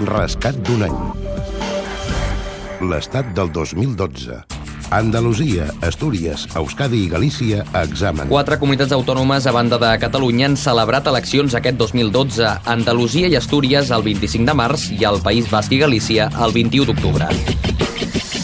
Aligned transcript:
Rescat 0.00 0.56
d'un 0.64 0.80
any. 0.86 0.94
L'estat 2.88 3.26
del 3.36 3.50
2012. 3.52 4.38
Andalusia, 4.96 5.66
Astúries, 5.84 6.46
Euskadi 6.56 7.02
i 7.04 7.10
Galícia 7.12 7.66
a 7.74 7.82
examen. 7.84 8.30
Quatre 8.32 8.56
comunitats 8.62 8.96
autònomes 8.96 9.44
a 9.44 9.52
banda 9.52 9.76
de 9.82 9.90
Catalunya 10.00 10.48
han 10.48 10.56
celebrat 10.56 11.12
eleccions 11.12 11.52
aquest 11.54 11.76
2012. 11.76 12.48
Andalusia 12.64 13.28
i 13.28 13.36
Astúries 13.36 13.92
el 13.92 14.06
25 14.08 14.48
de 14.48 14.56
març 14.56 14.88
i 14.96 15.04
el 15.04 15.20
País 15.20 15.52
Basc 15.52 15.76
i 15.76 15.84
Galícia 15.84 16.30
el 16.40 16.56
21 16.56 16.88
d'octubre. 16.94 17.79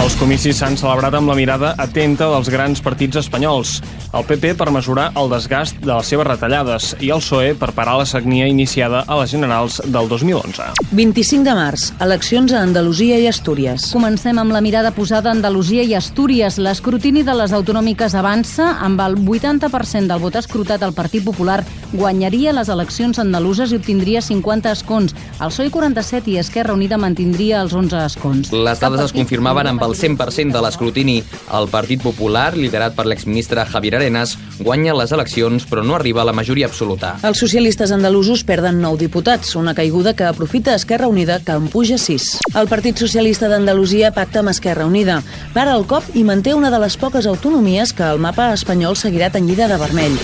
Els 0.00 0.14
comicis 0.16 0.56
s'han 0.56 0.78
celebrat 0.80 1.14
amb 1.18 1.28
la 1.28 1.34
mirada 1.36 1.74
atenta 1.82 2.30
dels 2.30 2.48
grans 2.52 2.80
partits 2.80 3.18
espanyols. 3.20 3.80
El 4.12 4.24
PP 4.28 4.54
per 4.60 4.68
mesurar 4.72 5.06
el 5.16 5.30
desgast 5.32 5.78
de 5.80 5.90
les 5.90 6.08
seves 6.08 6.26
retallades 6.28 6.90
i 7.00 7.10
el 7.14 7.20
PSOE 7.22 7.54
per 7.60 7.70
parar 7.76 7.98
la 8.00 8.06
sagnia 8.08 8.48
iniciada 8.48 9.02
a 9.06 9.16
les 9.20 9.32
generals 9.32 9.80
del 9.84 10.08
2011. 10.08 10.66
25 10.92 11.44
de 11.46 11.54
març, 11.56 11.86
eleccions 12.04 12.52
a 12.52 12.60
Andalusia 12.60 13.18
i 13.20 13.28
Astúries. 13.30 13.90
Comencem 13.92 14.38
amb 14.38 14.52
la 14.52 14.60
mirada 14.64 14.92
posada 14.92 15.30
a 15.30 15.36
Andalusia 15.36 15.84
i 15.84 15.94
Astúries. 15.96 16.58
L'escrutini 16.60 17.24
de 17.24 17.36
les 17.36 17.52
autonòmiques 17.56 18.16
avança. 18.16 18.74
Amb 18.84 19.00
el 19.00 19.16
80% 19.16 20.12
del 20.12 20.20
vot 20.20 20.36
escrutat, 20.36 20.84
el 20.84 20.96
Partit 20.96 21.24
Popular 21.24 21.62
guanyaria 21.92 22.52
les 22.56 22.68
eleccions 22.72 23.18
andaluses 23.20 23.72
i 23.72 23.80
obtindria 23.80 24.20
50 24.24 24.72
escons. 24.72 25.16
El 25.40 25.52
PSOE 25.52 25.70
47 25.72 26.32
i 26.32 26.38
Esquerra 26.40 26.76
Unida 26.76 27.00
mantindria 27.00 27.60
els 27.64 27.72
11 27.76 28.04
escons. 28.04 28.52
Les 28.52 28.80
dades 28.80 29.08
es 29.08 29.16
confirmaven 29.16 29.72
amb 29.72 29.82
el 29.88 29.91
100% 29.94 30.52
de 30.52 30.62
l'escrutini. 30.62 31.18
El 31.54 31.68
Partit 31.72 32.02
Popular, 32.02 32.56
liderat 32.56 32.96
per 32.96 33.06
l'exministre 33.06 33.64
Javier 33.66 33.96
Arenas, 33.98 34.36
guanya 34.58 34.94
les 34.96 35.12
eleccions, 35.12 35.66
però 35.68 35.84
no 35.84 35.96
arriba 35.96 36.22
a 36.22 36.28
la 36.28 36.36
majoria 36.36 36.66
absoluta. 36.66 37.16
Els 37.22 37.38
socialistes 37.38 37.92
andalusos 37.92 38.44
perden 38.44 38.80
9 38.82 38.98
diputats, 39.04 39.56
una 39.56 39.74
caiguda 39.74 40.14
que 40.14 40.24
aprofita 40.24 40.74
Esquerra 40.74 41.08
Unida, 41.08 41.40
que 41.40 41.52
en 41.52 41.68
puja 41.68 41.98
6. 41.98 42.40
El 42.54 42.68
Partit 42.68 42.98
Socialista 42.98 43.48
d'Andalusia 43.48 44.12
pacta 44.12 44.40
amb 44.40 44.52
Esquerra 44.52 44.86
Unida. 44.86 45.22
Para 45.54 45.76
el 45.76 45.86
cop 45.86 46.04
i 46.14 46.24
manté 46.24 46.54
una 46.54 46.70
de 46.70 46.80
les 46.82 46.96
poques 46.96 47.26
autonomies 47.26 47.92
que 47.92 48.06
el 48.08 48.20
mapa 48.22 48.52
espanyol 48.52 48.96
seguirà 48.96 49.30
tenyida 49.30 49.68
de 49.68 49.80
vermell. 49.80 50.18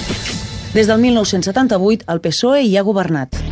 Des 0.75 0.87
del 0.87 1.01
1978, 1.01 2.05
el 2.13 2.21
PSOE 2.21 2.67
hi 2.69 2.77
ha 2.77 2.85
governat. 2.85 3.48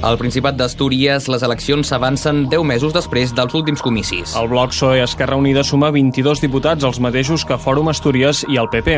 Al 0.00 0.16
Principat 0.16 0.56
d'Astúries, 0.56 1.26
les 1.28 1.42
eleccions 1.44 1.90
s'avancen 1.92 2.46
10 2.48 2.62
mesos 2.64 2.94
després 2.96 3.34
dels 3.36 3.52
últims 3.52 3.82
comicis. 3.84 4.32
El 4.40 4.46
bloc 4.48 4.72
PSOE 4.72 5.02
Esquerra 5.04 5.36
Unida 5.36 5.60
suma 5.60 5.90
22 5.92 6.40
diputats, 6.40 6.86
els 6.88 7.02
mateixos 7.04 7.44
que 7.44 7.58
Fòrum 7.60 7.90
Astúries 7.92 8.40
i 8.48 8.56
el 8.56 8.70
PP. 8.72 8.94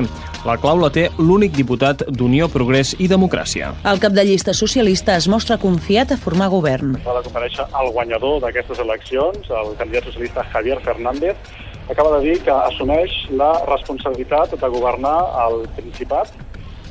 La 0.47 0.55
clau 0.63 0.79
la 0.79 0.93
té 0.95 1.09
l'únic 1.19 1.57
diputat 1.59 2.05
d'Unió, 2.07 2.47
Progrés 2.55 2.95
i 3.03 3.11
Democràcia. 3.11 3.73
El 3.83 3.99
cap 3.99 4.15
de 4.15 4.23
llista 4.29 4.55
socialista 4.55 5.19
es 5.19 5.27
mostra 5.27 5.59
confiat 5.59 6.15
a 6.15 6.21
formar 6.23 6.53
govern. 6.55 6.95
Va 7.03 7.19
de 7.19 7.27
compareixer 7.27 7.67
el 7.83 7.91
guanyador 7.99 8.39
d'aquestes 8.47 8.87
eleccions, 8.87 9.51
el 9.51 9.75
candidat 9.83 10.07
socialista 10.07 10.47
Javier 10.55 10.79
Fernández, 10.87 11.55
acaba 11.91 12.15
de 12.21 12.29
dir 12.29 12.41
que 12.47 12.55
assumeix 12.55 13.25
la 13.35 13.57
responsabilitat 13.67 14.55
de 14.55 14.71
governar 14.79 15.19
el 15.49 15.65
Principat 15.75 16.31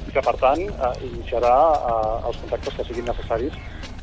i 0.04 0.12
que, 0.12 0.20
per 0.20 0.36
tant, 0.36 0.68
eh, 0.68 0.96
iniciarà 1.14 1.56
eh, 1.80 2.28
els 2.28 2.44
contactes 2.44 2.76
que 2.76 2.92
siguin 2.92 3.08
necessaris 3.08 3.56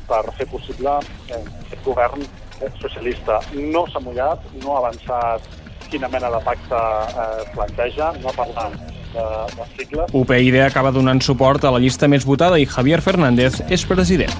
per 0.09 0.23
fer 0.37 0.47
possible 0.51 0.97
eh, 1.29 1.39
aquest 1.39 1.83
govern 1.85 2.23
eh, 2.25 2.69
socialista. 2.81 3.39
No 3.55 3.85
s'ha 3.89 4.01
mullat, 4.03 4.45
no 4.63 4.75
ha 4.75 4.83
avançat 4.83 5.45
quina 5.89 6.09
mena 6.11 6.29
de 6.33 6.41
pacte 6.45 6.79
eh, 6.79 7.43
planteja, 7.55 8.11
no 8.21 8.29
ha 8.29 8.35
parlat 8.37 8.75
de, 9.13 9.27
de 9.55 9.69
sigles. 9.75 10.13
UPyD 10.13 10.59
acaba 10.65 10.91
donant 10.95 11.21
suport 11.25 11.65
a 11.65 11.73
la 11.73 11.81
llista 11.81 12.09
més 12.11 12.25
votada 12.25 12.59
i 12.61 12.67
Javier 12.69 13.01
Fernández 13.05 13.61
és 13.69 13.85
president. 13.89 14.33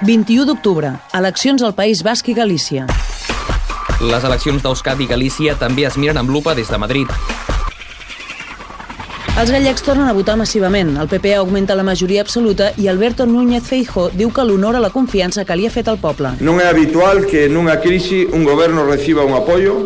21 0.00 0.46
d'octubre, 0.48 0.94
eleccions 1.12 1.60
al 1.62 1.74
País 1.76 2.00
Basc 2.00 2.28
i 2.32 2.34
Galícia. 2.36 2.86
Les 4.00 4.24
eleccions 4.24 4.62
d'Euskadi 4.64 5.04
i 5.04 5.10
Galícia 5.10 5.58
també 5.60 5.84
es 5.84 5.98
miren 6.00 6.16
amb 6.16 6.32
lupa 6.32 6.54
des 6.56 6.72
de 6.72 6.78
Madrid. 6.80 7.39
Els 9.40 9.48
gallecs 9.48 9.80
tornen 9.80 10.04
a 10.04 10.12
votar 10.12 10.34
massivament. 10.36 10.90
El 11.00 11.08
PP 11.08 11.30
augmenta 11.32 11.72
la 11.74 11.82
majoria 11.82 12.20
absoluta 12.20 12.74
e 12.76 12.90
Alberto 12.90 13.24
Núñez 13.24 13.64
Feijó 13.64 14.10
diu 14.12 14.28
que 14.36 14.44
l'honora 14.44 14.82
la 14.84 14.90
confianza 14.92 15.46
que 15.48 15.56
li 15.56 15.64
ha 15.64 15.72
fet 15.72 15.88
al 15.88 15.96
poble. 15.96 16.34
Non 16.44 16.60
é 16.60 16.66
habitual 16.68 17.24
que 17.24 17.46
nunha 17.48 17.78
crisi 17.80 18.26
un 18.36 18.44
goberno 18.44 18.84
reciba 18.84 19.24
un 19.24 19.32
apoio 19.32 19.80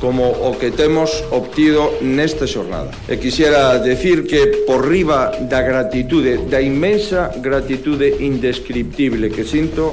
como 0.00 0.32
o 0.32 0.56
que 0.56 0.72
temos 0.72 1.20
obtido 1.28 1.92
nesta 2.00 2.48
xornada. 2.48 2.96
E 3.04 3.20
quixera 3.20 3.76
decir 3.76 4.24
que 4.24 4.64
por 4.64 4.88
riba 4.88 5.36
da 5.52 5.60
gratitude, 5.60 6.40
da 6.48 6.64
inmensa 6.64 7.28
gratitude 7.44 8.08
indescriptible 8.24 9.28
que 9.28 9.44
sinto 9.44 9.92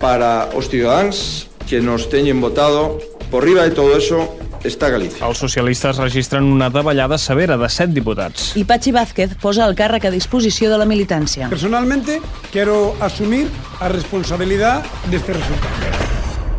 para 0.00 0.48
os 0.56 0.72
cidadáns 0.72 1.52
que 1.68 1.84
nos 1.84 2.08
teñen 2.08 2.40
votado, 2.40 2.96
por 3.28 3.44
riba 3.44 3.68
de 3.68 3.76
todo 3.76 3.92
eso, 3.92 4.40
està 4.64 4.90
Galícia. 4.92 5.26
Els 5.26 5.38
socialistes 5.42 5.98
registren 5.98 6.44
una 6.44 6.70
davallada 6.70 7.18
severa 7.18 7.56
de 7.58 7.68
7 7.68 7.92
diputats. 7.92 8.52
I 8.56 8.64
Pachi 8.64 8.92
Vázquez 8.94 9.36
posa 9.42 9.66
el 9.66 9.76
càrrec 9.78 10.06
a 10.06 10.14
disposició 10.14 10.70
de 10.70 10.78
la 10.78 10.86
militància. 10.86 11.48
Personalmente, 11.50 12.20
quiero 12.52 12.94
asumir 13.00 13.48
la 13.80 13.88
responsabilidad 13.88 14.84
de 15.10 15.16
este 15.16 15.32
resultado. 15.32 15.72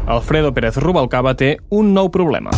Alfredo 0.06 0.54
Pérez 0.54 0.78
Rubalcaba 0.78 1.36
té 1.40 1.58
un 1.70 1.94
nou 1.96 2.12
problema. 2.12 2.52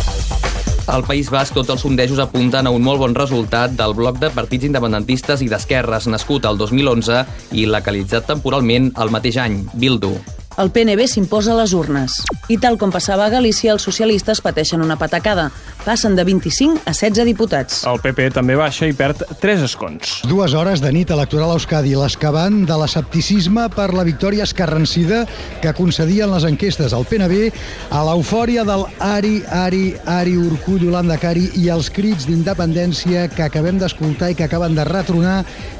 Al 0.86 1.02
País 1.02 1.30
Basc 1.34 1.54
tots 1.54 1.72
els 1.74 1.82
sondejos 1.82 2.20
apunten 2.22 2.66
a 2.66 2.70
un 2.70 2.82
molt 2.82 3.02
bon 3.02 3.14
resultat 3.14 3.74
del 3.74 3.94
bloc 3.98 4.20
de 4.22 4.30
partits 4.30 4.68
independentistes 4.68 5.42
i 5.42 5.50
d'esquerres 5.50 6.06
nascut 6.06 6.46
el 6.46 6.58
2011 6.62 7.24
i 7.58 7.66
localitzat 7.70 8.30
temporalment 8.30 8.92
el 8.94 9.14
mateix 9.14 9.38
any, 9.42 9.64
Bildu. 9.74 10.14
El 10.56 10.70
PNB 10.72 11.04
s'imposa 11.04 11.50
a 11.52 11.56
les 11.58 11.74
urnes. 11.76 12.14
I 12.48 12.56
tal 12.56 12.78
com 12.80 12.88
passava 12.88 13.26
a 13.26 13.32
Galícia, 13.32 13.74
els 13.74 13.84
socialistes 13.84 14.40
pateixen 14.40 14.80
una 14.80 14.96
patacada. 14.96 15.50
Passen 15.86 16.16
de 16.16 16.24
25 16.26 16.80
a 16.82 16.90
16 16.90 17.22
diputats. 17.28 17.84
El 17.86 18.00
PP 18.02 18.32
també 18.34 18.56
baixa 18.58 18.88
i 18.90 18.94
perd 18.98 19.20
3 19.38 19.60
escons. 19.68 20.16
Dues 20.26 20.50
hores 20.58 20.80
de 20.82 20.90
nit 20.90 21.12
electoral 21.14 21.52
a 21.52 21.58
Euskadi, 21.60 21.92
l'escabant 21.94 22.64
de 22.66 22.78
l'escepticisme 22.80 23.68
per 23.70 23.92
la 23.94 24.02
victòria 24.02 24.42
escarrancida 24.42 25.20
que 25.62 25.70
concedien 25.78 26.32
les 26.34 26.42
enquestes 26.48 26.90
al 26.90 27.06
PNB 27.06 27.52
a 27.94 28.00
l'eufòria 28.08 28.64
del 28.66 28.82
Ari, 28.98 29.36
Ari, 29.46 29.84
Ari, 30.10 30.34
Urcull, 30.48 30.88
Yolanda 30.88 31.20
Cari 31.22 31.52
i 31.62 31.68
els 31.70 31.92
crits 31.94 32.26
d'independència 32.26 33.28
que 33.30 33.46
acabem 33.46 33.78
d'escoltar 33.78 34.32
i 34.32 34.38
que 34.40 34.48
acaben 34.50 34.74
de 34.74 34.88
retronar 34.90 35.36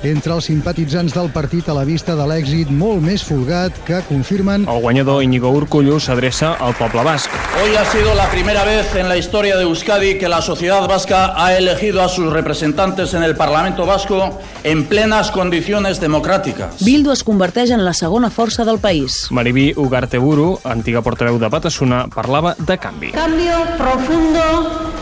entre 0.07 0.37
els 0.39 0.47
simpatitzants 0.53 1.19
del 1.19 1.33
partit 1.35 1.67
a 1.67 1.75
la 1.75 1.83
vista 1.83 2.15
de 2.15 2.29
l'èxit 2.31 2.71
molt 2.71 3.03
més 3.03 3.27
folgat 3.27 3.83
que 3.91 3.99
confirmen 4.07 4.71
el 4.71 4.81
guanyador 4.87 5.25
Íñigo 5.27 5.51
Urcullu 5.51 5.99
s'adreça 5.99 6.55
al 6.63 6.79
poble 6.79 7.03
basc. 7.03 7.35
Hoy 7.59 7.75
ha 7.75 7.85
sido 7.91 8.15
la 8.15 8.31
primera 8.31 8.63
vez 8.63 8.95
en 8.95 9.09
la 9.11 9.19
historia 9.19 9.57
de 9.57 9.67
Euskadi 9.67 9.96
que 9.97 10.29
la 10.29 10.43
sociedad 10.43 10.87
vasca 10.87 11.33
ha 11.43 11.57
elegido 11.57 12.03
a 12.03 12.09
sus 12.09 12.31
representantes 12.31 13.15
en 13.15 13.23
el 13.23 13.35
Parlamento 13.35 13.87
Vasco 13.87 14.39
en 14.63 14.85
plenas 14.85 15.31
condiciones 15.31 16.01
democráticas. 16.01 16.85
Bildu 16.85 17.13
es 17.13 17.25
converteix 17.25 17.71
en 17.73 17.81
la 17.83 17.95
segona 17.97 18.29
força 18.29 18.67
del 18.69 18.77
país. 18.79 19.29
Maribí 19.31 19.73
Ugarteburu, 19.75 20.61
antiga 20.69 21.01
portaveu 21.01 21.39
de 21.41 21.49
Batasuna, 21.49 22.05
parlava 22.13 22.53
de 22.59 22.77
canvi. 22.77 23.13
Cambio 23.17 23.57
profundo, 23.79 24.45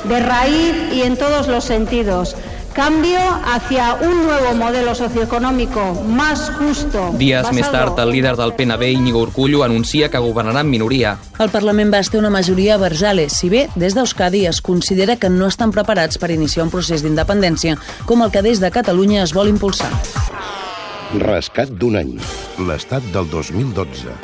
de 0.07 0.21
raíz 0.21 0.95
y 0.95 1.03
en 1.03 1.17
todos 1.19 1.49
los 1.49 1.65
sentidos. 1.65 2.37
Cambio 2.75 3.21
hacia 3.45 3.95
un 3.95 4.25
nuevo 4.25 4.53
modelo 4.55 4.97
socioeconómico 4.97 5.95
más 6.09 6.51
justo. 6.59 7.13
Dies 7.15 7.47
més 7.55 7.69
tard, 7.71 7.95
el 8.03 8.11
líder 8.11 8.35
del 8.35 8.53
PNB, 8.59 8.89
Íñigo 8.91 9.21
Urcullu, 9.23 9.63
anuncia 9.63 10.09
que 10.11 10.19
governarà 10.19 10.65
en 10.67 10.73
minoria. 10.73 11.15
El 11.39 11.53
Parlament 11.55 11.93
basc 11.95 12.11
té 12.11 12.19
una 12.19 12.33
majoria 12.35 12.75
versale, 12.83 13.29
si 13.31 13.47
bé 13.53 13.69
des 13.79 13.95
d'Euskadi 13.95 14.43
es 14.51 14.59
considera 14.59 15.15
que 15.15 15.31
no 15.31 15.47
estan 15.47 15.71
preparats 15.71 16.19
per 16.19 16.33
iniciar 16.35 16.67
un 16.67 16.75
procés 16.75 17.07
d'independència, 17.07 17.79
com 18.11 18.27
el 18.27 18.35
que 18.35 18.43
des 18.43 18.59
de 18.59 18.73
Catalunya 18.75 19.23
es 19.23 19.37
vol 19.39 19.53
impulsar. 19.55 19.93
Rescat 21.23 21.71
d'un 21.71 21.95
any. 22.03 22.19
L'estat 22.59 23.07
del 23.15 23.31
2012. 23.31 24.19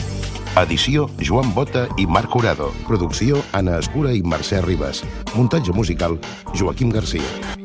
Edició 0.59 1.07
Joan 1.23 1.55
Bota 1.55 1.87
i 2.03 2.09
Marc 2.11 2.35
Curado. 2.35 2.73
Producció 2.91 3.45
Anna 3.55 3.79
Escura 3.79 4.11
i 4.11 4.27
Mercè 4.27 4.59
Ribas. 4.67 5.05
Muntatge 5.37 5.71
musical 5.71 6.19
Joaquim 6.59 6.91
Garcia. 6.91 7.60